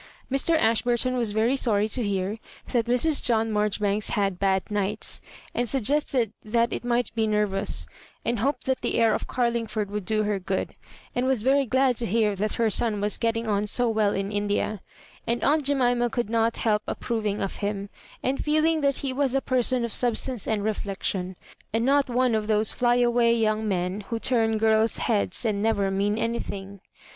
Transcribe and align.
Mr. 0.31 0.57
Ashburton 0.57 1.15
was 1.15 1.29
very 1.29 1.55
sorry 1.55 1.87
to 1.89 2.01
hear 2.01 2.37
that 2.71 2.87
Mrs. 2.87 3.21
John 3.23 3.51
Marjori 3.51 3.81
banks 3.81 4.09
bad 4.09 4.39
bad 4.39 4.71
nights, 4.71 5.21
and 5.53 5.69
suggested 5.69 6.33
that 6.41 6.73
it 6.73 6.83
might 6.83 7.13
be 7.13 7.27
nervous, 7.27 7.85
and 8.25 8.39
hoped 8.39 8.65
that 8.65 8.81
the 8.81 8.95
air 8.95 9.13
of 9.13 9.27
Oar 9.37 9.45
Ungford 9.45 9.91
would 9.91 10.03
do 10.05 10.23
her 10.23 10.39
good, 10.39 10.73
and 11.13 11.27
was 11.27 11.43
very 11.43 11.67
glad 11.67 11.97
to 11.97 12.07
hear 12.07 12.35
that 12.35 12.53
her 12.55 12.71
son 12.71 12.99
was 12.99 13.19
getting 13.19 13.47
on 13.47 13.67
so 13.67 13.87
well 13.89 14.11
in 14.15 14.31
India; 14.31 14.81
and 15.27 15.43
aunt 15.43 15.65
Jemima 15.65 16.09
'could 16.09 16.31
not 16.31 16.57
help 16.57 16.81
approv 16.87 17.27
ing 17.27 17.39
of 17.39 17.57
him, 17.57 17.87
and 18.23 18.43
feeling 18.43 18.81
that 18.81 18.97
he 19.05 19.13
was 19.13 19.35
a 19.35 19.39
person 19.41 19.85
of 19.85 19.93
substance 19.93 20.47
and 20.47 20.63
reflection, 20.63 21.35
and 21.71 21.85
not 21.85 22.09
one 22.09 22.33
of 22.33 22.47
those 22.47 22.71
fly 22.73 22.95
away 22.95 23.35
young 23.35 23.67
men 23.67 24.01
who 24.09 24.17
turn 24.17 24.57
glrla' 24.59 24.97
heads, 24.97 25.45
and 25.45 25.61
never 25.61 25.91
mean 25.91 26.15
anythmg. 26.15 26.79